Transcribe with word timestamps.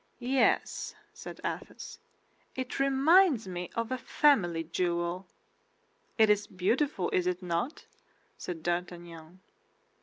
"Yes," 0.17 0.95
said 1.13 1.39
Athos, 1.45 1.99
"it 2.55 2.79
reminds 2.79 3.47
me 3.47 3.69
of 3.75 3.91
a 3.91 3.99
family 3.99 4.63
jewel." 4.63 5.27
"It 6.17 6.27
is 6.27 6.47
beautiful, 6.47 7.11
is 7.11 7.27
it 7.27 7.43
not?" 7.43 7.85
said 8.35 8.63
D'Artagnan. 8.63 9.41